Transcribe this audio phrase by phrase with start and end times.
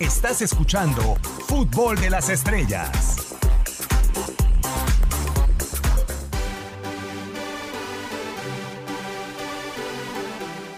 [0.00, 1.14] Estás escuchando
[1.46, 3.16] Fútbol de las Estrellas.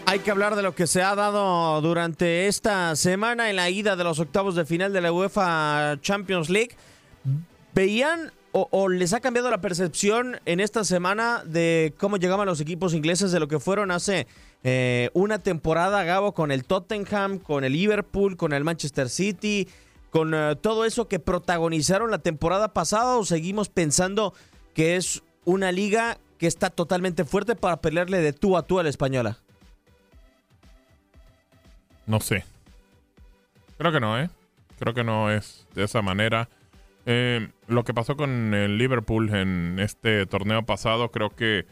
[0.05, 3.97] Hay que hablar de lo que se ha dado durante esta semana en la ida
[3.97, 6.77] de los octavos de final de la UEFA Champions League.
[7.75, 12.95] ¿Veían o, les ha cambiado la percepción en esta semana de cómo llegaban los equipos
[12.95, 14.27] ingleses de lo que fueron hace
[14.69, 19.69] eh, una temporada, Gabo, con el Tottenham, con el Liverpool, con el Manchester City,
[20.11, 24.35] con eh, todo eso que protagonizaron la temporada pasada o seguimos pensando
[24.75, 28.83] que es una liga que está totalmente fuerte para pelearle de tú a tú a
[28.83, 29.39] la española?
[32.07, 32.45] No sé.
[33.79, 34.31] Creo que no, ¿eh?
[34.81, 36.49] Creo que no es de esa manera.
[37.05, 41.67] Eh, lo que pasó con el Liverpool en este torneo pasado, creo que,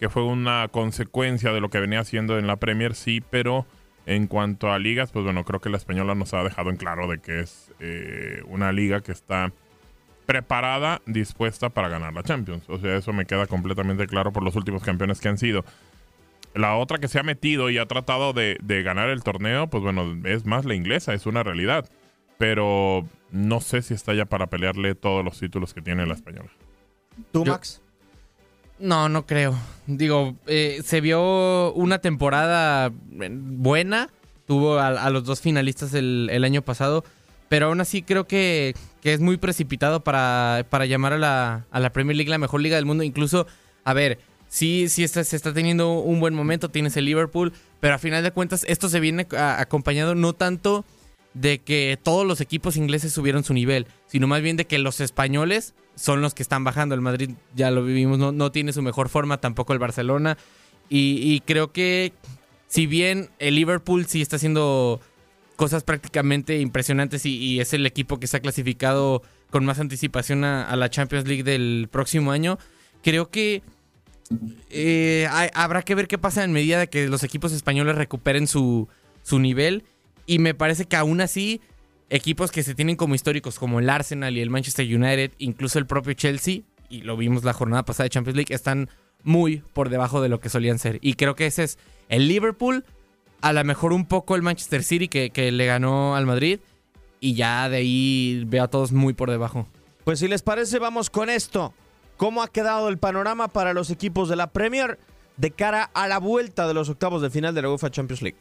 [0.00, 3.66] que, fue una consecuencia de lo que venía haciendo en la Premier, sí, pero
[4.06, 7.06] en cuanto a ligas, pues bueno, creo que la española nos ha dejado en claro
[7.06, 9.52] de que es eh, una liga que está
[10.30, 12.62] preparada, dispuesta para ganar la Champions.
[12.68, 15.64] O sea, eso me queda completamente claro por los últimos campeones que han sido.
[16.54, 20.16] La otra que se ha metido y ha tratado de, ganar el torneo, pues bueno,
[20.24, 21.90] es más la inglesa, es una realidad.
[22.38, 26.50] Pero no sé si está ya para pelearle todos los títulos que tiene la española.
[27.32, 27.82] ¿Tú, Max?
[28.80, 29.56] No, no creo.
[29.86, 34.08] Digo, eh, se vio una temporada buena.
[34.46, 37.04] Tuvo a, los dos finalistas el, año pasado.
[37.48, 41.92] Pero aún así creo que, es muy precipitado para, para llamar a la, a la
[41.92, 43.04] Premier League la mejor liga del mundo.
[43.04, 43.46] Incluso,
[43.84, 47.94] a ver, sí, sí está, se está teniendo un buen momento, tienes el Liverpool, pero
[47.94, 50.84] a final de cuentas esto se viene acompañado no tanto
[51.34, 55.00] de que todos los equipos ingleses subieron su nivel, sino más bien de que los
[55.00, 56.94] españoles son los que están bajando.
[56.94, 60.38] El Madrid, ya lo vivimos, no, no tiene su mejor forma, tampoco el Barcelona.
[60.88, 62.12] Y, creo que
[62.66, 65.00] si bien el Liverpool sí está haciendo
[65.54, 70.74] cosas prácticamente impresionantes y, es el equipo que se ha clasificado con más anticipación a
[70.74, 72.58] la Champions League del próximo año,
[73.02, 73.62] creo que
[74.70, 78.88] eh, habrá que ver qué pasa en medida de que los equipos españoles recuperen su,
[79.22, 79.84] su nivel.
[80.26, 81.60] Y me parece que aún así,
[82.10, 85.86] equipos que se tienen como históricos, como el Arsenal y el Manchester United, incluso el
[85.86, 88.90] propio Chelsea, y lo vimos la jornada pasada de Champions League, están
[89.22, 90.98] muy por debajo de lo que solían ser.
[91.00, 91.78] Y creo que ese es
[92.08, 92.84] el Liverpool,
[93.40, 96.60] a lo mejor un poco el Manchester City que, que le ganó al Madrid,
[97.20, 99.68] y ya de ahí veo a todos muy por debajo.
[100.04, 101.72] Pues si les parece, vamos con esto.
[102.16, 104.98] ¿Cómo ha quedado el panorama para los equipos de la Premier
[105.36, 108.36] de cara a la vuelta de los octavos de final de la UEFA Champions League?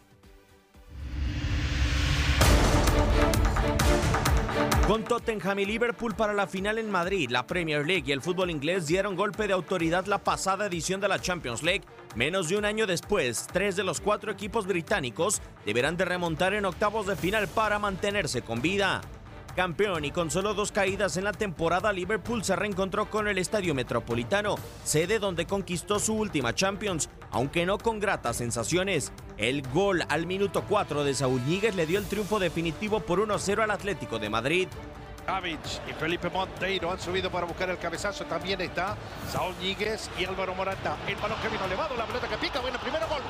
[4.89, 8.49] Con Tottenham y Liverpool para la final en Madrid, la Premier League y el fútbol
[8.49, 11.83] inglés dieron golpe de autoridad la pasada edición de la Champions League.
[12.15, 16.65] Menos de un año después, tres de los cuatro equipos británicos deberán de remontar en
[16.65, 19.01] octavos de final para mantenerse con vida.
[19.55, 23.73] Campeón y con solo dos caídas en la temporada, Liverpool se reencontró con el Estadio
[23.75, 29.11] Metropolitano, sede donde conquistó su última Champions, aunque no con gratas sensaciones.
[29.37, 33.63] El gol al minuto 4 de Saúl Ñíguez le dio el triunfo definitivo por 1-0
[33.63, 34.67] al Atlético de Madrid.
[35.25, 38.25] Savic y Felipe Monteiro han subido para buscar el cabezazo.
[38.25, 38.97] También está
[39.31, 40.97] Saúl Ñíguez y Álvaro Morata.
[41.07, 42.59] El balón que vino elevado, la pelota que pica.
[42.59, 43.21] Bueno, primero gol.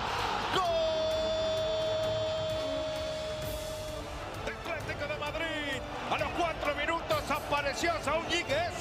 [0.56, 0.78] ¡Gol!
[7.81, 8.73] Ñíguez.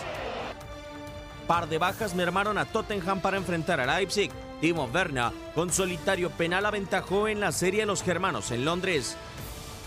[1.46, 4.30] Par de bajas mermaron a Tottenham para enfrentar a Leipzig.
[4.60, 9.16] Timo Werner, con solitario penal, aventajó en la serie a los germanos en Londres.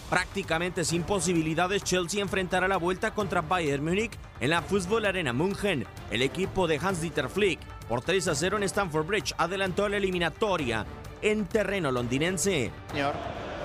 [0.09, 5.85] Prácticamente sin posibilidades, Chelsea enfrentará la vuelta contra Bayern Múnich en la Fútbol Arena München.
[6.09, 10.85] El equipo de Hans-Dieter Flick, por 3 a 0 en Stamford Bridge, adelantó la eliminatoria
[11.21, 12.71] en terreno londinense.
[12.91, 13.13] Señor,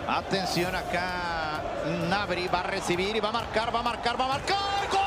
[0.09, 1.63] atención acá.
[2.09, 4.89] Nabri va a recibir y va a marcar, va a marcar, va a marcar.
[4.91, 5.06] ¡Gol!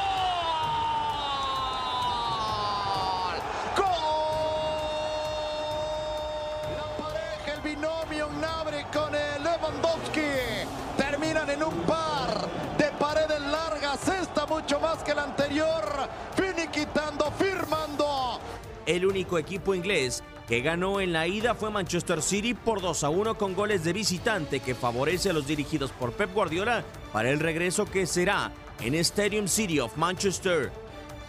[19.00, 23.10] El único equipo inglés que ganó en la ida fue Manchester City por 2 a
[23.10, 27.40] 1 con goles de visitante que favorece a los dirigidos por Pep Guardiola para el
[27.40, 28.52] regreso que será
[28.82, 30.70] en Stadium City of Manchester.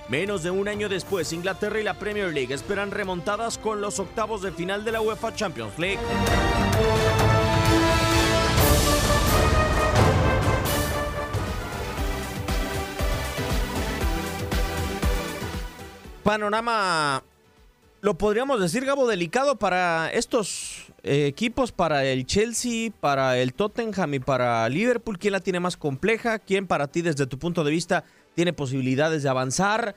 [0.08, 4.43] Menos de un año después, Inglaterra y la Premier League esperan remontadas con los octavos
[4.43, 6.00] de final de la UEFA Champions League.
[16.25, 17.22] Panorama
[18.00, 24.14] lo podríamos decir, Gabo, delicado para estos eh, equipos para el Chelsea, para el Tottenham
[24.14, 25.19] y para Liverpool.
[25.19, 26.38] ¿Quién la tiene más compleja?
[26.38, 28.05] ¿Quién para ti, desde tu punto de vista,
[28.35, 29.94] tiene posibilidades de avanzar?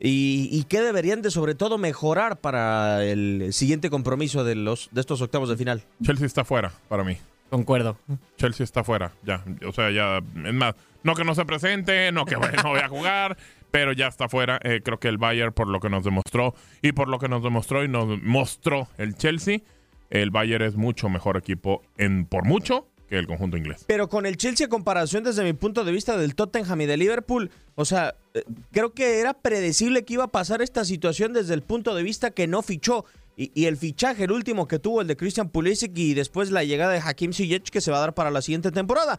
[0.00, 5.00] ¿Y, y qué deberían de sobre todo mejorar para el siguiente compromiso de, los, de
[5.00, 5.84] estos octavos de final?
[6.02, 7.18] Chelsea está fuera para mí.
[7.50, 7.98] Concuerdo.
[8.38, 9.44] Chelsea está fuera, ya.
[9.66, 10.18] O sea, ya.
[10.18, 13.36] Es más, no que no se presente, no que bueno, no voy a jugar,
[13.72, 14.60] pero ya está fuera.
[14.62, 17.42] Eh, creo que el Bayern, por lo que nos demostró y por lo que nos
[17.42, 19.62] demostró y nos mostró el Chelsea,
[20.10, 23.84] el Bayern es mucho mejor equipo en por mucho que el conjunto inglés.
[23.88, 27.50] Pero con el Chelsea, comparación desde mi punto de vista del Tottenham y de Liverpool,
[27.74, 31.62] o sea, eh, creo que era predecible que iba a pasar esta situación desde el
[31.62, 33.04] punto de vista que no fichó.
[33.34, 36.92] Y, el fichaje, el último que tuvo, el de Christian Pulisic y después la llegada
[36.92, 39.18] de Hakim Ziyech que se va a dar para la siguiente temporada.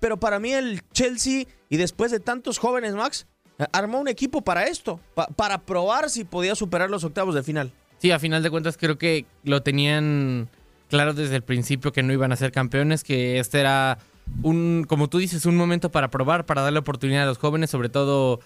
[0.00, 3.28] Pero para mí el Chelsea, y después de tantos jóvenes, Max,
[3.72, 7.72] armó un equipo para esto, pa- para probar si podía superar los octavos de final.
[7.98, 10.48] Sí, a final de cuentas creo que lo tenían
[10.90, 13.98] claro desde el principio que no iban a ser campeones, que este era
[14.42, 17.88] un, como tú dices, un momento para probar, para darle oportunidad a los jóvenes, sobre
[17.88, 18.40] todo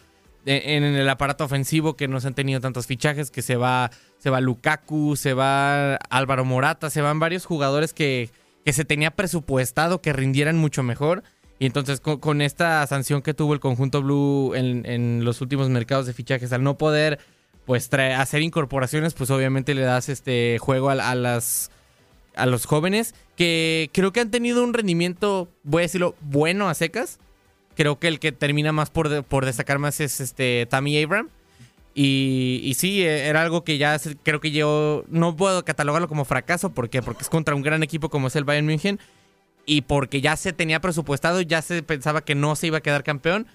[0.47, 3.91] e- en el aparato ofensivo que no se han tenido tantos fichajes, que se va,
[4.19, 8.31] se va Lukaku, se va Álvaro Morata, se van varios jugadores que,
[8.65, 11.25] que se tenía presupuestado que rindieran mucho mejor.
[11.61, 16.15] Y entonces con, esta sanción que tuvo el conjunto Blue en, los últimos mercados de
[16.15, 17.19] fichajes, al no poder
[17.67, 21.71] pues hacer incorporaciones, pues obviamente le das este juego a, las
[22.35, 26.75] a los jóvenes que creo que han tenido un rendimiento, voy a decirlo, bueno a
[26.75, 27.19] secas.
[27.77, 31.29] Creo que el que termina más por, por destacar más es este Tammy Abram.
[31.95, 36.71] Y, sí, eh, era algo que ya creo que yo no puedo catalogarlo como fracaso.
[36.71, 36.89] ¿Por?
[36.89, 38.99] Porque es contra un gran equipo como es el Bayern München.
[39.67, 43.05] Y porque ya se tenía presupuestado, ya se pensaba que no se iba a quedar
[43.05, 43.47] campeón.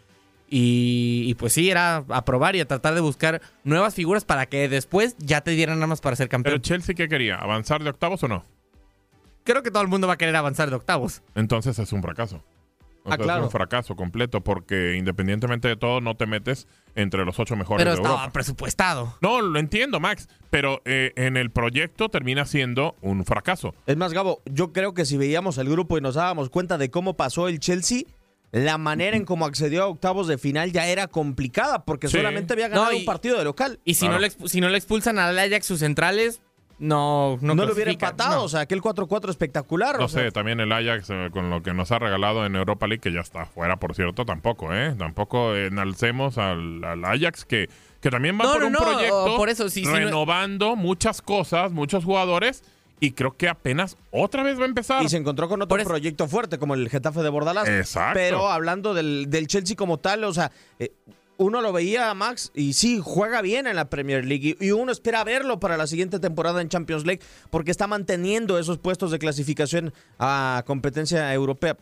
[0.48, 4.46] Y, y pues sí, era a probar y a tratar de buscar nuevas figuras para
[4.46, 6.62] que después ya te dieran más para ser Pero campeón.
[6.62, 7.36] Chelsea, ¿qué quería?
[7.36, 8.46] ¿Avanzar de octavos o no?
[9.44, 11.22] Creo que todo el mundo va a querer avanzar de octavos.
[11.36, 12.44] Entonces es un fracaso.
[13.08, 13.40] Ah, Entonces claro.
[13.42, 17.82] Es un fracaso completo porque independientemente de todo no te metes entre los ocho mejores
[17.84, 18.34] Pero de estaba Europa.
[18.34, 19.18] presupuestado.
[19.22, 23.76] No, lo entiendo, Max, pero eh, en el proyecto termina siendo un fracaso.
[23.86, 26.90] Es más, Gabo, yo creo que si veíamos el grupo y nos dábamos cuenta de
[26.90, 28.04] cómo pasó el Chelsea,
[28.52, 32.18] la manera en cómo accedió a octavos de final ya era complicada porque Sí.
[32.18, 33.80] solamente había ganado No, y- un partido de local.
[33.84, 34.16] Y si, Claro.
[34.16, 36.42] no le, si no le expulsan al Ajax sus centrales,
[36.80, 38.44] no No, No, lo hubiera empatado, no.
[38.44, 39.98] o sea, aquel 4-4 espectacular.
[39.98, 42.56] No o sea, sé, también el Ajax eh, con lo que nos ha regalado en
[42.56, 44.96] Europa League, que ya está fuera, por cierto, tampoco, ¿eh?
[44.98, 47.70] Tampoco enalcemos al, al Ajax, que,
[48.02, 50.76] que también va No, por no, un no, proyecto por eso, sí, sí, no- renovando
[50.76, 52.64] muchas cosas, muchos jugadores,
[53.00, 55.04] y creo que apenas otra vez va a empezar.
[55.04, 57.68] Y se encontró con otro proyecto fuerte como el Getafe de Bordalás.
[57.68, 58.14] Exacto.
[58.16, 60.50] Pero hablando del, del Chelsea como tal, o sea,
[60.80, 60.92] eh,
[61.38, 64.58] uno lo veía, Max, y sí, juega bien en la Premier League.
[64.60, 68.58] Y, y uno espera verlo para la siguiente temporada en Champions League porque está manteniendo
[68.60, 71.76] esos puestos de clasificación a competencia europea.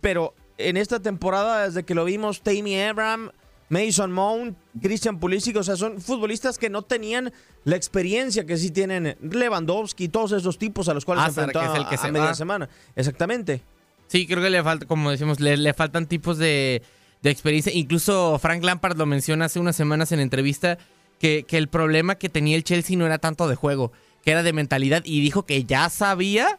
[0.00, 3.30] Pero en esta temporada, desde que lo vimos, Tammy Abraham,
[3.68, 7.32] Mason Mount, Christian Pulisic, o sea, son futbolistas que no tenían
[7.64, 11.60] la experiencia que sí tienen Lewandowski, todos esos tipos a los cuales se Hazard, enfrentó
[11.60, 12.68] que es el que a- a media semana.
[12.96, 13.62] Exactamente.
[14.08, 16.82] Sí, creo que le falta, como decimos, le, le faltan tipos de,
[17.22, 17.72] de experiencia.
[17.72, 20.78] Incluso Frank Lampard lo menciona hace unas semanas en entrevista
[21.18, 23.92] que, que el problema que tenía el Chelsea no era tanto de juego,
[24.24, 25.02] que era de mentalidad.
[25.04, 26.58] Y dijo que ya sabía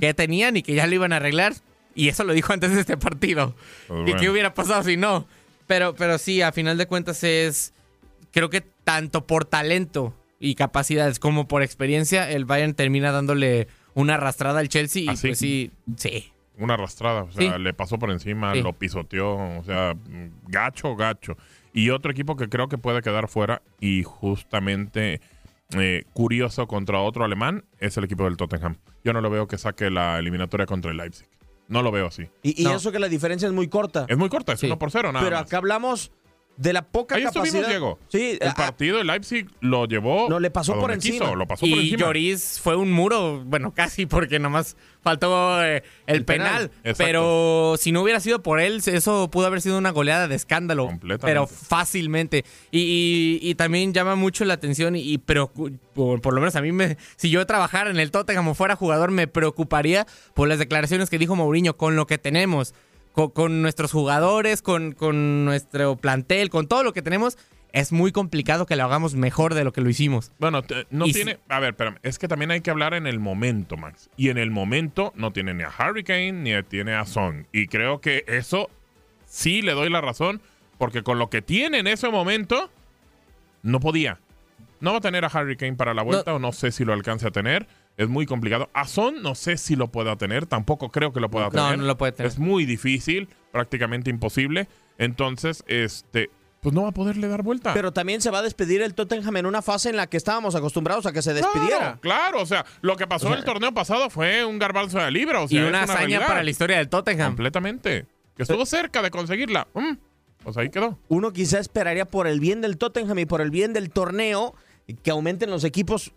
[0.00, 1.54] que tenían y que ya lo iban a arreglar.
[1.94, 3.54] Y eso lo dijo antes de este partido.
[3.88, 5.26] Pues ¿Y qué hubiera pasado si no?
[5.66, 7.72] Pero, pero sí, a final de cuentas es.
[8.32, 14.14] Creo que tanto por talento y capacidades como por experiencia, el Bayern termina dándole una
[14.14, 15.02] arrastrada al Chelsea.
[15.02, 15.28] Y ¿Ah, sí?
[15.28, 16.32] pues sí, sí.
[16.58, 17.58] Una arrastrada, o sea, Sí.
[17.62, 18.62] le pasó por encima, Sí.
[18.62, 19.94] lo pisoteó, o sea,
[20.48, 21.36] gacho, gacho.
[21.72, 25.20] Y otro equipo que creo que puede quedar fuera y justamente
[25.74, 28.76] eh, curioso contra otro alemán es el equipo del Tottenham.
[29.04, 31.26] Yo no lo veo que saque la eliminatoria contra el Leipzig.
[31.68, 32.28] No lo veo así.
[32.42, 32.74] Y, y No.
[32.74, 34.04] eso que la diferencia es muy corta.
[34.10, 34.66] Es muy corta, es Sí.
[34.66, 35.46] 1 por 0 nada Pero más.
[35.46, 36.12] acá hablamos
[36.56, 37.44] de la poca Ahí capacidad.
[37.46, 37.98] estuvimos, Diego.
[38.08, 40.28] Sí, El a- partido de Leipzig lo llevó.
[40.28, 41.18] No, le pasó a por encima.
[41.24, 41.98] quiso, lo pasó por Y encima.
[41.98, 46.70] Lloris fue un muro, bueno, casi porque nomás faltó eh, el, El penal.
[46.98, 50.86] Pero si no hubiera sido por él, eso pudo haber sido una goleada de escándalo.
[50.86, 51.26] Completamente.
[51.26, 52.44] Pero fácilmente.
[52.70, 52.80] Y,
[53.42, 55.50] y- y también llama mucho la atención y por,
[56.20, 59.10] por lo menos a mí, me, si yo trabajara en el Tottenham o fuera jugador,
[59.10, 62.74] me preocuparía por las declaraciones que dijo Mourinho con lo que tenemos.
[63.12, 67.36] Con, con nuestros jugadores, con, con nuestro plantel, con todo lo que tenemos,
[67.72, 70.32] es muy complicado que lo hagamos mejor de lo que lo hicimos.
[70.38, 71.38] Bueno, no Y tiene.
[71.48, 71.98] A ver, espérame.
[72.02, 74.10] Es que también hay que hablar en el momento, Max.
[74.16, 77.46] Y en el momento no tiene ni a Hurricane ni tiene a Son.
[77.52, 78.70] Y creo que eso
[79.26, 80.40] sí le doy la razón.
[80.78, 82.70] Porque con lo que tiene en ese momento,
[83.62, 84.18] no podía.
[84.80, 87.26] No va a tener a Hurricane para la vuelta, o no sé si lo alcance
[87.28, 87.68] a tener.
[87.96, 88.70] Es muy complicado.
[88.74, 91.78] A Son no sé si lo pueda tener, tampoco creo que lo pueda No, tener.
[91.78, 92.30] no lo puede tener.
[92.32, 94.68] Es muy difícil, prácticamente imposible.
[94.98, 96.30] Entonces, este,
[96.60, 97.74] pues no va a poderle dar vuelta.
[97.74, 100.54] Pero también se va a despedir el Tottenham en una fase en la que estábamos
[100.54, 101.78] acostumbrados a que se despidiera.
[101.78, 104.98] Claro, claro, o sea, lo que pasó O sea, el torneo pasado fue un garbanzo
[104.98, 106.26] de libra, o sea, y una hazaña realidad.
[106.28, 107.30] para la historia del Tottenham.
[107.32, 108.06] Completamente.
[108.36, 109.66] Que estuvo cerca de conseguirla.
[109.74, 109.94] Mm,
[110.44, 110.98] Pues ahí quedó.
[111.08, 114.54] Uno quizá esperaría por el bien del Tottenham y por el bien del torneo
[115.02, 116.12] que aumenten los equipos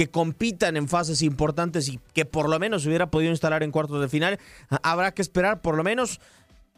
[0.00, 3.70] que compitan en fases importantes y que por lo menos se hubiera podido instalar en
[3.70, 4.38] cuartos de final.
[4.82, 6.22] Habrá que esperar por lo menos.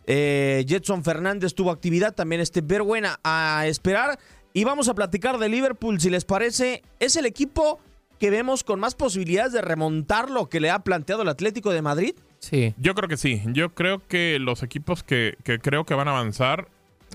[0.09, 4.19] Eh, Jetson Fernández tuvo actividad, también este Bergüena a esperar.
[4.53, 6.83] Y vamos a platicar de Liverpool, si les parece.
[6.99, 7.79] Es el equipo
[8.19, 11.81] que vemos con más posibilidades de remontar lo que le ha planteado el Atlético de
[11.81, 12.17] Madrid.
[12.41, 12.75] Sí.
[12.77, 13.41] Yo creo que sí.
[13.53, 16.67] Yo creo que los equipos que, que creo que van a avanzar,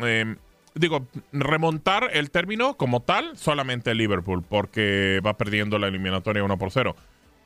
[0.02, 0.38] eh,
[0.80, 6.58] digo, remontar el término como tal, solamente el Liverpool, porque va perdiendo la eliminatoria 1
[6.58, 6.96] por 0.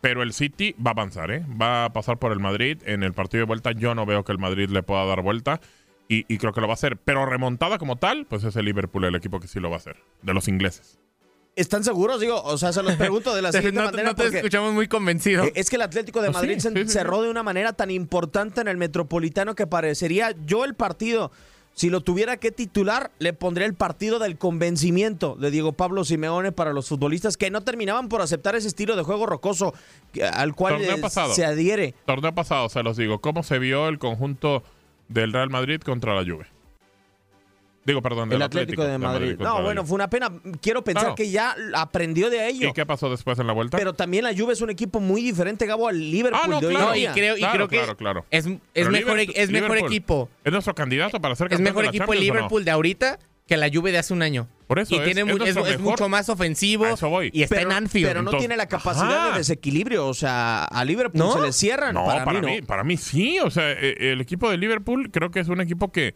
[0.02, 1.46] Pero el City va a avanzar, ¿eh?
[1.62, 2.80] Va a pasar por el Madrid.
[2.86, 5.62] En el partido de vuelta yo no veo que el Madrid le pueda dar vuelta.
[6.08, 6.98] Y, y creo que lo va a hacer.
[6.98, 9.80] Pero remontada como tal, pues es el Liverpool el equipo que sí lo va a
[9.80, 9.98] hacer.
[10.24, 10.98] De los ingleses.
[11.56, 12.20] ¿Están seguros?
[12.20, 14.04] Digo, o sea, se los pregunto de la siguiente no, manera.
[14.10, 15.44] no te porque- escuchamos muy convencido.
[15.44, 16.90] Eh, Es que el Atlético de Pues Madrid sí, se sí, sí, sí.
[16.94, 21.32] cerró de una manera tan importante en el Metropolitano que parecería yo el partido.
[21.74, 26.52] Si lo tuviera que titular, le pondría el partido del convencimiento de Diego Pablo Simeone
[26.52, 29.74] para los futbolistas que no terminaban por aceptar ese estilo de juego rocoso
[30.34, 30.82] al cual
[31.34, 31.96] se adhiere.
[32.06, 33.20] Torneo pasado, se los digo.
[33.20, 34.64] ¿Cómo se vio el conjunto
[35.08, 36.46] del Real Madrid contra la Juve?
[37.84, 39.30] Digo, perdón, del El Atlético, de Madrid.
[39.38, 40.32] contra No, bueno, fue una pena.
[40.62, 41.16] Quiero pensar Claro.
[41.16, 42.70] que ya aprendió de ello.
[42.70, 43.78] ¿Y qué pasó después en la vuelta?
[43.78, 46.68] Pero también la Juve es un equipo muy diferente, Gabo, al Liverpool Ah, no, de
[46.68, 46.96] hoy claro.
[46.96, 48.26] y creo, y Claro, creo que claro, claro.
[48.30, 50.30] es, es mejor, Liverpool- es mejor equipo.
[50.44, 52.20] Es nuestro candidato para ser Es campeón mejor de la equipo el.
[52.20, 54.48] Liverpool de ahorita que la Juve de hace un año.
[54.68, 57.32] Por eso y es- tiene es es, es mejor- mucho más ofensivo A eso voy.
[57.34, 58.08] y está pero, en Anfield.
[58.08, 59.32] pero no Entonces- tiene la capacidad Ajá.
[59.34, 60.08] de desequilibrio.
[60.08, 61.34] O sea, a Liverpool ¿No?
[61.34, 61.96] se le cierran.
[61.96, 63.40] No, para, para, mí, para mí sí.
[63.40, 66.14] O sea, eh, el equipo de Liverpool creo que es un equipo que,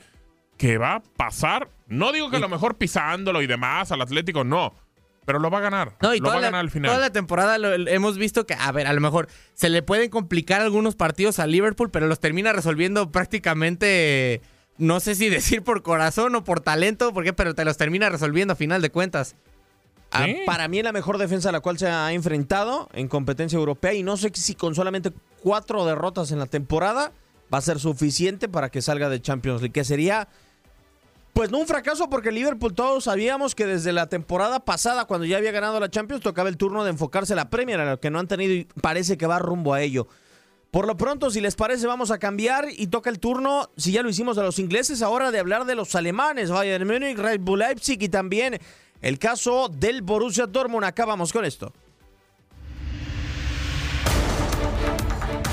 [0.57, 1.69] que va a pasar.
[1.87, 4.73] No digo que a lo mejor pisándolo y demás al Atlético, no.
[5.25, 5.95] Pero lo va a ganar.
[6.01, 6.91] No, y lo va a la, ganar al final.
[6.91, 10.09] toda la temporada lo- hemos visto que, a ver, a lo mejor se le pueden
[10.11, 14.41] complicar algunos partidos a Liverpool, pero los termina resolviendo prácticamente,
[14.77, 18.53] no sé si decir por corazón o por talento, porque, pero te los termina resolviendo
[18.53, 19.35] a final de cuentas.
[20.11, 20.27] Ah.
[20.45, 23.93] Para mí es la mejor defensa a la cual se ha enfrentado en competencia europea
[23.93, 27.11] y no sé si con solamente cuatro derrotas en la temporada
[27.53, 30.27] va a ser suficiente para que salga de Champions League, que sería
[31.35, 35.35] pues no un fracaso porque Liverpool todos sabíamos que desde la temporada pasada cuando ya
[35.35, 38.09] había ganado la Champions tocaba el turno de enfocarse a la Premier, a lo que
[38.09, 40.07] no han tenido y parece que va rumbo a ello.
[40.71, 44.01] Por lo pronto, si les parece, vamos a cambiar y toca el turno, si ya
[44.01, 47.59] lo hicimos de los ingleses, ahora de hablar de los alemanes, Bayern Múnich, Red Bull
[47.59, 48.57] Leipzig y también
[49.01, 50.85] el caso del Borussia Dortmund.
[50.85, 51.73] Acabamos con esto.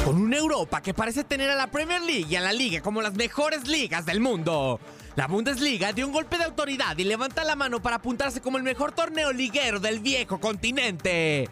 [0.04, 3.02] Con una Europa que parece tener a la Premier League y a la Liga como
[3.02, 4.78] las mejores ligas del mundo.
[5.14, 8.62] La Bundesliga dio un golpe de autoridad y levanta la mano para apuntarse como el
[8.62, 11.50] mejor torneo liguero del viejo continente.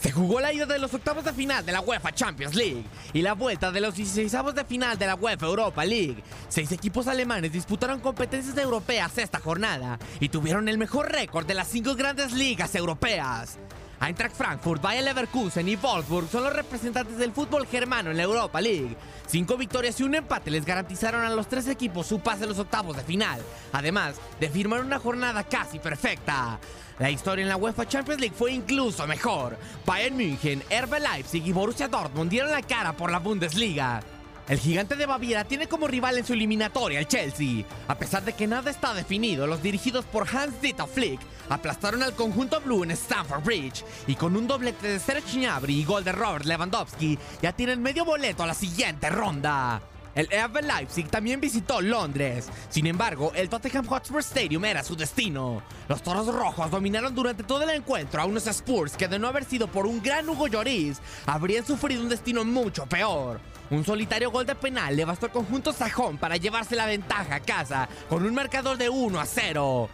[0.00, 3.22] Se jugó la ida de los octavos de final de la UEFA Champions League y
[3.22, 6.22] la vuelta de los 16 de final de la UEFA Europa League.
[6.48, 11.68] Seis equipos alemanes disputaron competencias europeas esta jornada y tuvieron el mejor récord de las
[11.68, 13.56] cinco grandes ligas europeas.
[13.98, 18.60] Eintracht Frankfurt, Bayer Leverkusen y Wolfsburg son los representantes del fútbol germano en la Europa
[18.60, 18.96] League.
[19.26, 22.58] Cinco victorias y un empate les garantizaron a los tres equipos su pase a los
[22.58, 23.40] octavos de final,
[23.72, 26.58] además de firmar una jornada casi perfecta.
[26.98, 29.56] La historia en la UEFA Champions League fue incluso mejor.
[29.84, 34.02] Bayern München, RB Leipzig y Borussia Dortmund dieron la cara por la Bundesliga.
[34.48, 37.64] El gigante de Baviera tiene como rival en su eliminatoria el Chelsea.
[37.88, 42.60] A pesar de que nada está definido, los dirigidos por Hans-Dieter Flick aplastaron al conjunto
[42.60, 46.44] blue en Stamford Bridge y con un doblete de Serge Gnabry y gol de Robert
[46.44, 49.82] Lewandowski ya tienen medio boleto a la siguiente ronda.
[50.14, 52.48] El RB Leipzig también visitó Londres.
[52.70, 55.60] Sin embargo, el Tottenham Hotspur Stadium era su destino.
[55.88, 59.44] Los Toros Rojos dominaron durante todo el encuentro a unos Spurs que de no haber
[59.44, 63.40] sido por un gran Hugo Lloris, habrían sufrido un destino mucho peor.
[63.70, 67.40] Un solitario gol de penal le bastó al conjunto sajón para llevarse la ventaja a
[67.40, 69.88] casa con un marcador de 1 a 0.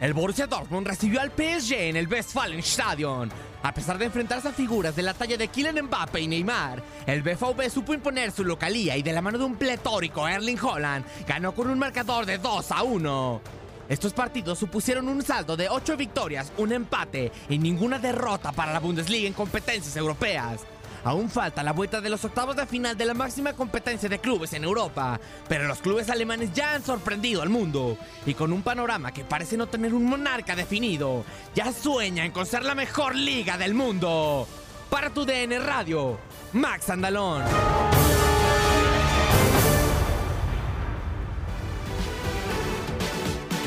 [0.00, 3.30] El Borussia Dortmund recibió al PSG en el Westfalenstadion.
[3.62, 7.22] A pesar de enfrentarse a figuras de la talla de Kylian Mbappe y Neymar, el
[7.22, 11.52] BVB supo imponer su localía y de la mano de un pletórico Erling Holland ganó
[11.52, 13.40] con un marcador de 2 a 1.
[13.88, 18.80] Estos partidos supusieron un saldo de 8 victorias, un empate y ninguna derrota para la
[18.80, 20.60] Bundesliga en competencias europeas.
[21.06, 24.52] Aún falta la vuelta de los octavos de final de la máxima competencia de clubes
[24.54, 27.96] en Europa, pero los clubes alemanes ya han sorprendido al mundo
[28.26, 32.64] y con un panorama que parece no tener un monarca definido, ya sueñan con ser
[32.64, 34.48] la mejor liga del mundo.
[34.90, 36.18] Para tu DN Radio,
[36.54, 37.44] Max Andalón.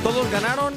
[0.04, 0.74] Todos ganaron.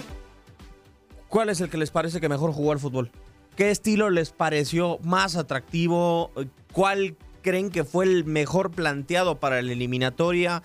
[1.27, 3.11] ¿Cuál es el que les parece que mejor jugó al fútbol?
[3.57, 6.31] ¿Qué estilo les pareció más atractivo?
[6.73, 10.63] ¿Cuál creen que fue el mejor planteado para la eliminatoria?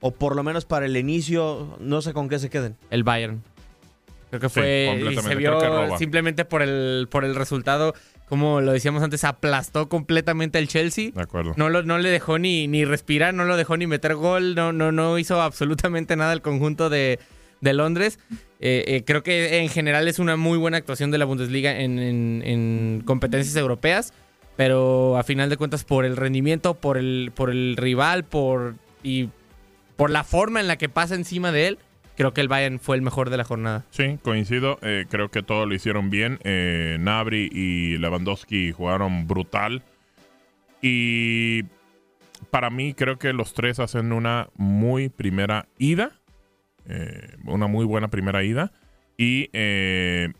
[0.00, 2.76] O por lo menos para el inicio, no sé con qué se queden.
[2.90, 3.42] El Bayern.
[4.30, 4.84] Creo que Sí, fue.
[4.84, 5.30] y completamente.
[5.30, 7.94] se vio simplemente por el, por el resultado.
[8.28, 11.12] Como lo decíamos antes, aplastó completamente el Chelsea.
[11.14, 11.54] De acuerdo.
[11.56, 14.72] No, lo- no le dejó ni, ni respirar, no lo dejó ni meter gol, no,
[14.72, 17.20] no, no hizo absolutamente nada el conjunto de,
[17.60, 18.18] de Londres.
[18.60, 21.98] Eh, eh, creo que en general es una muy buena actuación de la Bundesliga en,
[21.98, 24.12] en- en competencias europeas,
[24.56, 29.28] pero a final de cuentas por el rendimiento, por el, por el rival, por y
[29.96, 31.78] por la forma en la que pasa encima de él,
[32.16, 33.84] creo que el Bayern fue el mejor de la jornada.
[33.90, 34.78] Sí, coincido.
[34.82, 36.38] Eh, creo que todo lo hicieron bien.
[36.44, 39.82] Eh, Nabri y Lewandowski jugaron brutal.
[40.82, 41.64] Y
[42.50, 46.12] para mí creo que los tres hacen una muy primera ida.
[46.88, 48.72] Eh, una muy buena primera ida.
[49.16, 50.32] Y eh,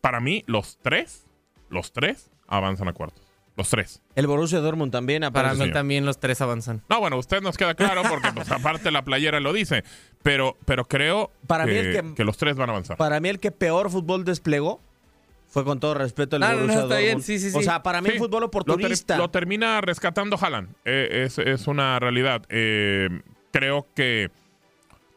[0.00, 1.26] para mí los tres,
[1.70, 3.22] los tres avanzan a cuartos.
[3.56, 4.02] Los tres.
[4.16, 6.82] El Borussia Dortmund también Para mí también los tres avanzan.
[6.88, 9.84] No, bueno, usted nos queda claro porque pues, aparte la playera lo dice.
[10.24, 12.96] Pero, pero creo Para mí que, el que- que los tres van a avanzar.
[12.96, 14.80] Para mí el que peor fútbol desplegó
[15.46, 17.24] fue con todo respeto el Ah, no, no, Borussia está bien, Dortmund.
[17.26, 17.64] sí, sí, O sí.
[17.64, 19.16] sea, para mí Sí, el fútbol Lo, ter- oportunista.
[19.18, 20.74] lo termina rescatando Haaland.
[20.84, 22.42] Eh, es, es una realidad.
[22.48, 23.08] Eh,
[23.52, 24.32] creo que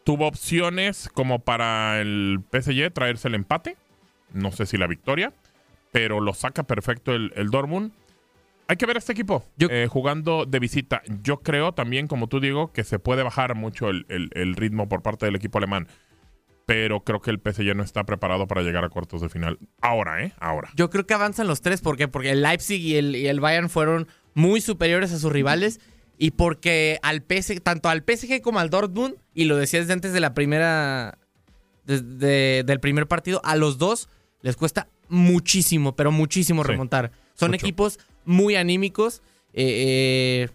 [0.07, 3.75] tuvo opciones como para el PSG traerse el empate.
[4.31, 5.33] No sé si la victoria.
[5.91, 7.91] Pero lo saca perfecto el, el Dortmund.
[8.69, 11.01] Hay que ver a este equipo Yo- eh, jugando de visita.
[11.23, 14.87] Yo creo también, como tú digo, que se puede bajar mucho el, el- el ritmo
[14.87, 15.87] por parte del equipo alemán.
[16.65, 19.59] Pero creo que el PSG no está preparado para llegar a cuartos de final.
[19.81, 20.31] Ahora, ¿eh?
[20.39, 20.69] Ahora.
[20.75, 21.81] Yo creo que avanzan los tres.
[21.81, 22.07] ¿Por qué?
[22.07, 25.81] Porque el Leipzig y el, y el Bayern fueron muy superiores a sus rivales.
[26.17, 30.13] Y porque al PSG, tanto al PSG como al Dortmund, y lo decía desde antes
[30.13, 31.17] de la primera.
[31.85, 34.09] desde- del primer partido, a los dos
[34.41, 37.11] les cuesta muchísimo, pero muchísimo Sí, remontar.
[37.33, 37.65] Son mucho.
[37.65, 39.21] equipos muy anímicos.
[39.53, 40.49] eh, eh,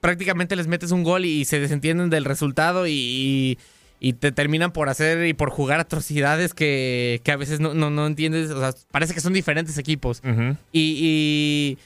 [0.00, 3.58] prácticamente les metes un gol y se desentienden del resultado y, y-
[4.00, 7.90] y te terminan por hacer y por jugar atrocidades que, que a veces no, no,
[7.90, 8.50] no entiendes.
[8.50, 10.22] O sea, parece que son diferentes equipos.
[10.72, 11.78] Y,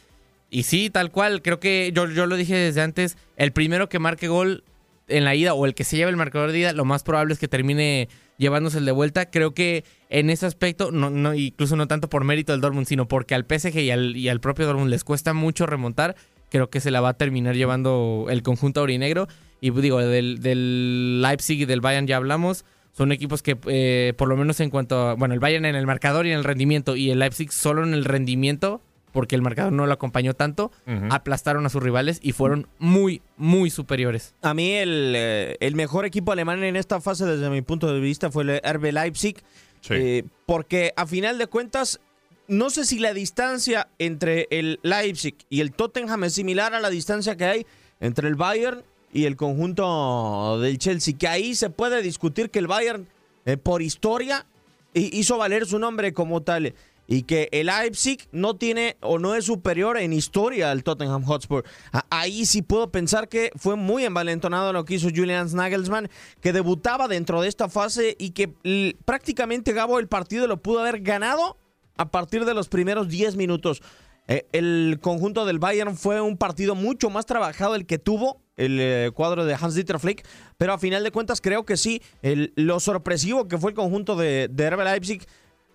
[0.52, 1.40] y sí, tal cual.
[1.40, 3.16] Creo que yo, yo lo dije desde antes.
[3.36, 4.64] El primero que marque gol
[5.08, 7.32] en la ida o el que se lleve el marcador de ida, lo más probable
[7.32, 9.30] es que termine llevándose el de vuelta.
[9.30, 13.08] Creo que en ese aspecto, no, no, incluso no tanto por mérito del Dortmund, sino
[13.08, 16.16] porque al PSG y al, y al propio Dortmund les cuesta mucho remontar.
[16.50, 19.28] Creo que se la va a terminar llevando el conjunto aurinegro.
[19.62, 22.66] Y digo, del, del Leipzig y del Bayern ya hablamos.
[22.92, 25.14] Son equipos que, eh, por lo menos en cuanto a.
[25.14, 26.94] Bueno, el Bayern en el marcador y en el rendimiento.
[26.94, 30.72] Y el Leipzig solo en el rendimiento, porque el marcador no lo acompañó tanto.
[31.10, 34.34] Aplastaron a sus rivales y fueron muy, muy superiores.
[34.42, 38.00] A mí el, eh, el mejor equipo alemán en esta fase desde mi punto de
[38.00, 39.36] vista fue el RB Leipzig.
[39.80, 39.94] Sí.
[39.94, 42.00] Eh, porque a final de cuentas,
[42.48, 46.88] no sé si la distancia entre el Leipzig y el Tottenham es similar a la
[46.90, 47.66] distancia que hay
[48.00, 51.14] entre el Bayern y el conjunto del Chelsea.
[51.18, 53.06] Que ahí se puede discutir que el Bayern,
[53.44, 54.46] eh, por historia,
[54.94, 56.74] hi- hizo valer su nombre como tal.
[57.12, 61.62] Y que el Leipzig no tiene o no es superior en historia al Tottenham Hotspur.
[62.08, 66.08] Ahí sí puedo pensar que fue muy envalentonado lo que hizo Julian Nagelsmann,
[66.40, 71.02] que debutaba dentro de esta fase y que prácticamente Gabo el partido lo pudo haber
[71.02, 71.58] ganado
[71.98, 73.82] a partir de los primeros 10 minutos.
[74.26, 78.78] Eh, el conjunto del Bayern fue un partido mucho más trabajado el que tuvo el
[78.80, 83.48] eh, cuadro de Hans-Dieter Flick, pero a final de cuentas creo que sí, lo sorpresivo
[83.48, 85.26] que fue el conjunto de, de Leipzig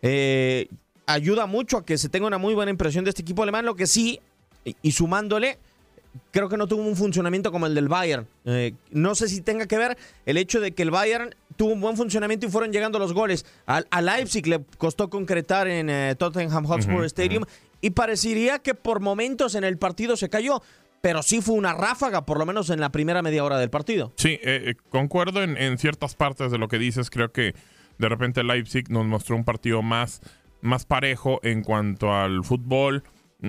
[0.02, 0.68] eh,
[1.08, 3.76] ayuda mucho a que se tenga una muy buena impresión de este equipo alemán, lo
[3.76, 4.20] que sí,
[4.84, 5.58] y, sumándole,
[6.32, 8.28] creo que no tuvo un funcionamiento como el del Bayern.
[8.46, 11.82] Eh, no sé si tenga que ver el hecho de que el Bayern tuvo un
[11.82, 13.46] buen funcionamiento y fueron llegando los goles.
[13.66, 17.44] Al- A, Leipzig le costó concretar en eh, Tottenham Hotspur Stadium
[17.82, 20.62] y parecería que por momentos en el partido se cayó,
[21.02, 24.12] pero sí fue una ráfaga, por lo menos en la primera media hora del partido.
[24.18, 27.10] Sí, eh, eh, concuerdo en, en ciertas partes de lo que dices.
[27.10, 27.54] Creo que
[28.00, 30.22] de repente Leipzig nos mostró un partido más,
[30.62, 33.04] más parejo en cuanto al fútbol,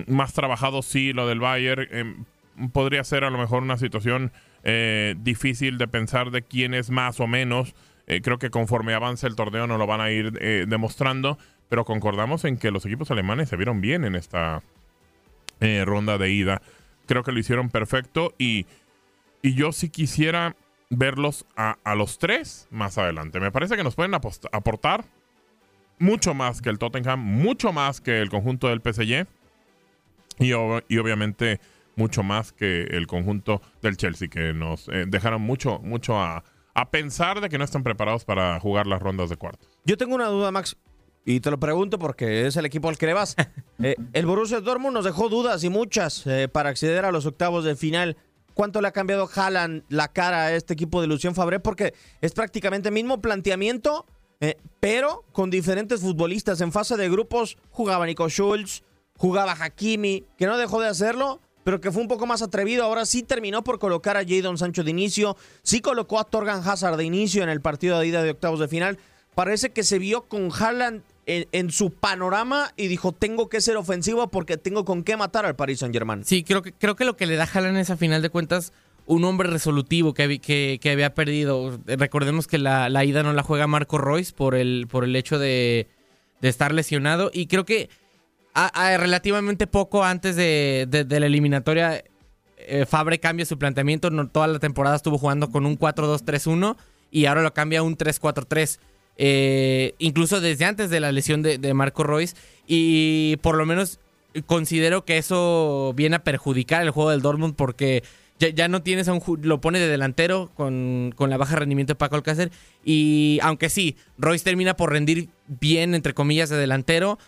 [0.07, 1.89] más trabajado, sí, lo del Bayern.
[1.91, 2.25] em,
[2.73, 4.33] podría ser a lo mejor una situación
[4.65, 7.75] eh, difícil de pensar de quién es más o menos.
[8.07, 11.85] Eh, creo que conforme avance el torneo nos lo van a ir eh, demostrando, pero
[11.85, 14.63] concordamos en que los equipos alemanes se vieron bien en esta
[15.85, 16.63] ronda de ida.
[17.07, 18.67] Creo que lo hicieron perfecto y,
[19.43, 20.55] y yo sí quisiera
[20.89, 23.41] verlos a, a los tres más adelante.
[23.41, 25.05] Me parece que nos pueden aportar
[25.99, 29.27] mucho más que el Tottenham, mucho más que el conjunto del PSG.
[30.39, 31.61] y, y obviamente
[31.97, 36.91] mucho más que el conjunto del Chelsea, que nos eh, dejaron mucho, mucho a, a
[36.91, 39.69] pensar de que no están preparados para jugar las rondas de cuartos.
[39.85, 40.77] Yo tengo una duda, Max,
[41.25, 43.37] y te lo pregunto porque es el equipo al que le vas.
[43.81, 47.65] Eh, el Borussia Dortmund nos dejó dudas y muchas eh, para acceder a los octavos
[47.65, 48.17] de final.
[48.53, 51.61] ¿Cuánto le ha cambiado Haaland la cara a este equipo de Lucien Fabré?
[51.61, 54.05] Porque es prácticamente el mismo planteamiento,
[54.81, 56.61] pero con diferentes futbolistas.
[56.61, 58.83] En fase de grupos jugaba Nico Schulz,
[59.17, 62.85] jugaba Hakimi, que no dejó de hacerlo, pero que fue un poco más atrevido.
[62.85, 66.97] Ahora sí terminó por colocar a Jadon Sancho de inicio, sí colocó a Torgan Hazard
[66.97, 68.99] de inicio en el partido de ida de octavos de final.
[69.35, 74.29] Parece que se vio con Haaland en, su panorama y dijo, tengo que ser ofensivo
[74.29, 76.25] porque tengo con qué matar al Paris Saint-Germain.
[76.25, 78.73] Sí, creo que, creo que lo que le da Haaland es a final de cuentas
[79.09, 81.81] un hombre resolutivo que, que, había perdido.
[81.87, 85.39] Recordemos que la, la, ida no la juega Marco Royce por el, por el hecho
[85.39, 85.89] de,
[86.41, 87.89] de estar lesionado y creo que
[88.99, 92.03] relativamente poco antes de, la eliminatoria,
[92.59, 94.11] eh, Fabre cambia su planteamiento.
[94.11, 96.77] No, toda la temporada estuvo jugando con un 4-2-3-1
[97.11, 98.79] y ahora lo cambia a un 3-4-3.
[99.21, 102.37] Eh, incluso desde antes de la lesión de, Marco Royce.
[102.67, 104.01] Y por lo menos
[104.47, 108.03] considero que eso viene a perjudicar el juego del Dortmund porque
[108.39, 109.23] ya, no tienes a un.
[109.43, 112.51] Lo pone de delantero con, con, la baja rendimiento de Paco Alcácer.
[112.85, 117.19] Y aunque sí, Royce termina por rendir bien, entre comillas, de delantero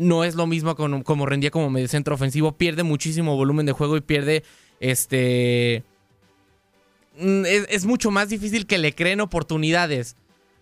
[0.00, 2.52] no es lo mismo como, rendía como mediocentro ofensivo.
[2.52, 4.42] Pierde muchísimo volumen de juego y pierde
[4.80, 5.84] este.
[7.18, 10.16] Mm, es, mucho más difícil que le creen oportunidades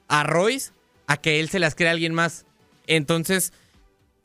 [0.08, 0.72] a Royce
[1.06, 2.46] a que él se las crea a alguien más.
[2.88, 3.52] Entonces,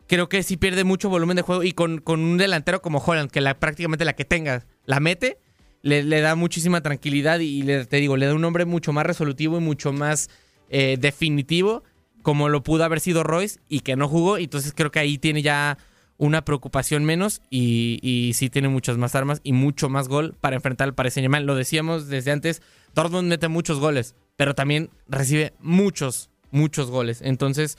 [0.07, 3.39] creo que sí pierde mucho volumen de juego y con, un delantero como Holland, que
[3.39, 5.37] la, prácticamente la que tenga la mete,
[5.83, 9.57] le, da muchísima tranquilidad y le, te digo, le da un nombre mucho más resolutivo
[9.57, 10.29] y mucho más
[10.69, 11.83] eh, definitivo
[12.23, 14.37] como lo pudo haber sido Royce y que no jugó.
[14.37, 15.77] Entonces creo que ahí tiene ya
[16.17, 20.55] una preocupación menos y, y sí tiene muchas más armas y mucho más gol para
[20.55, 21.45] enfrentar al Paris Saint-Germain.
[21.45, 22.61] Lo decíamos desde antes,
[22.95, 27.21] Dortmund mete muchos goles, pero también recibe muchos, muchos goles.
[27.21, 27.77] Entonces,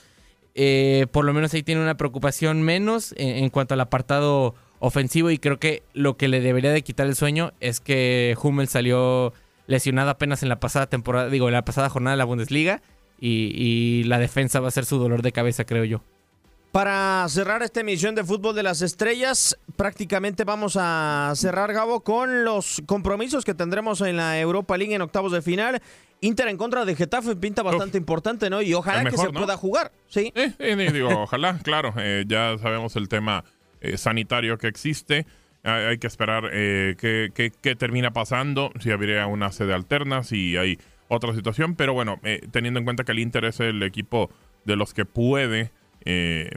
[0.54, 5.38] eh, por lo menos ahí tiene una preocupación menos en, cuanto al apartado ofensivo y
[5.38, 9.32] creo que lo que le debería de quitar el sueño es que Hummel salió
[9.66, 12.82] lesionado apenas en la pasada temporada, digo, en la pasada jornada de la Bundesliga
[13.18, 16.02] y, la defensa va a ser su dolor de cabeza, creo yo.
[16.72, 22.44] Para cerrar esta emisión de Fútbol de las Estrellas, prácticamente vamos a cerrar, Gabo, con
[22.44, 25.80] los compromisos que tendremos en la Europa League en octavos de final.
[26.20, 28.60] Inter en contra de Getafe pinta bastante importante, ¿no?
[28.60, 30.32] Y ojalá que se pueda jugar, ¿sí?
[30.34, 31.94] Eh, digo, ojalá, claro.
[31.96, 33.44] Eh, ya sabemos el tema
[33.84, 35.26] eh, sanitario que existe.
[35.62, 41.74] Hay, que esperar qué termina pasando, si habría una sede alterna, si hay otra situación,
[41.74, 44.30] pero bueno, eh, teniendo en cuenta que el Inter es el equipo
[44.64, 45.70] de los que puede
[46.04, 46.50] eh,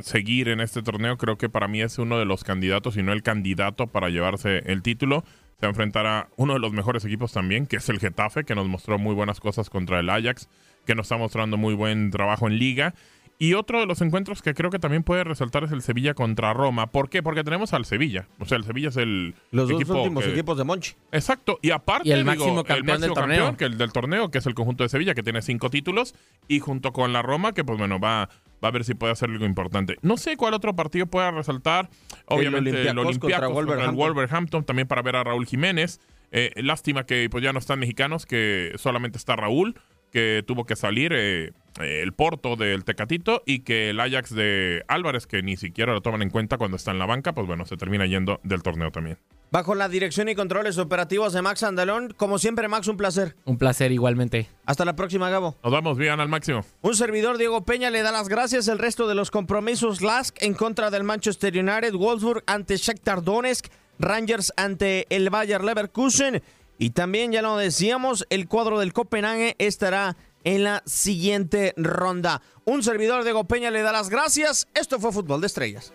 [0.00, 3.12] seguir en este torneo, creo que para mí es uno de los candidatos, y no
[3.12, 5.24] el candidato para llevarse el título.
[5.60, 8.98] Se enfrentará uno de los mejores equipos también, que es el Getafe, que nos mostró
[8.98, 10.48] muy buenas cosas contra el Ajax,
[10.86, 12.94] que nos está mostrando muy buen trabajo en liga.
[13.42, 16.52] Y otro de los encuentros que creo que también puede resaltar es el Sevilla contra
[16.52, 16.88] Roma.
[16.88, 17.22] ¿Por qué?
[17.22, 18.28] Porque tenemos al Sevilla.
[18.38, 20.92] O sea, el Sevilla es el los dos últimos equipos de Monchi.
[21.10, 21.58] Exacto.
[21.62, 23.56] Y aparte, y el máximo campeón, del torneo.
[23.56, 26.14] que el del torneo, que es el conjunto de Sevilla, que tiene cinco títulos.
[26.48, 28.28] Y junto con la Roma, que pues bueno, va,
[28.62, 29.96] va a ver si puede hacer algo importante.
[30.02, 31.88] No sé cuál otro partido pueda resaltar.
[32.26, 35.98] Obviamente el Olympiacos, contra, el Wolverhampton, también para ver a Raúl Jiménez.
[36.30, 39.76] Eh, lástima que pues ya no están mexicanos, que solamente está Raúl
[40.10, 44.84] que tuvo que salir eh, eh, el Porto del Tecatito y que el Ajax de
[44.88, 47.64] Álvarez, que ni siquiera lo toman en cuenta cuando está en la banca, pues bueno,
[47.66, 49.18] se termina yendo del torneo también.
[49.52, 53.34] Bajo la dirección y controles operativos de Max Andalón, como siempre, Max, un placer.
[53.44, 54.48] Un placer igualmente.
[54.64, 55.56] Hasta la próxima, Gabo.
[55.64, 56.64] Nos vamos bien al máximo.
[56.82, 58.68] Un servidor, Diego Peña, le da las gracias.
[58.68, 63.66] El resto de los compromisos, Lask en contra del Manchester United, Wolfsburg ante Shakhtar Donetsk,
[63.98, 66.42] Rangers ante el Bayer Leverkusen
[66.80, 72.40] y también, ya lo decíamos, el cuadro del Copenhague estará en la siguiente ronda.
[72.64, 74.66] Un servidor de Gopeña le da las gracias.
[74.72, 75.92] Esto fue Fútbol de Estrellas.